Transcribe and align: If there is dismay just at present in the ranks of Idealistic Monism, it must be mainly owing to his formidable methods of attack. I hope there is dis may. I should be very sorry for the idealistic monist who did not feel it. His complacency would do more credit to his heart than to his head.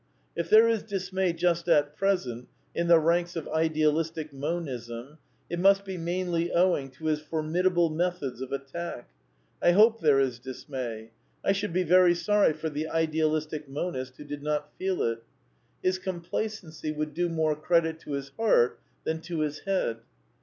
If 0.35 0.49
there 0.49 0.67
is 0.67 0.81
dismay 0.81 1.31
just 1.33 1.67
at 1.67 1.95
present 1.95 2.47
in 2.73 2.87
the 2.87 2.97
ranks 2.97 3.35
of 3.35 3.47
Idealistic 3.49 4.33
Monism, 4.33 5.19
it 5.47 5.59
must 5.59 5.85
be 5.85 5.95
mainly 5.95 6.51
owing 6.51 6.89
to 6.93 7.05
his 7.05 7.19
formidable 7.21 7.91
methods 7.91 8.41
of 8.41 8.51
attack. 8.51 9.11
I 9.61 9.73
hope 9.73 9.99
there 10.01 10.19
is 10.19 10.39
dis 10.39 10.67
may. 10.67 11.11
I 11.45 11.51
should 11.51 11.71
be 11.71 11.83
very 11.83 12.15
sorry 12.15 12.51
for 12.53 12.67
the 12.71 12.87
idealistic 12.87 13.69
monist 13.69 14.17
who 14.17 14.23
did 14.23 14.41
not 14.41 14.73
feel 14.79 15.03
it. 15.03 15.21
His 15.83 15.99
complacency 15.99 16.91
would 16.91 17.13
do 17.13 17.29
more 17.29 17.55
credit 17.55 17.99
to 17.99 18.13
his 18.13 18.29
heart 18.29 18.79
than 19.03 19.21
to 19.21 19.41
his 19.41 19.59
head. 19.65 19.97